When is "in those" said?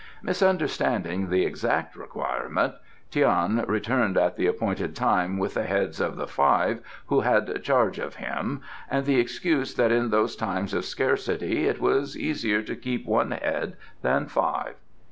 9.91-10.35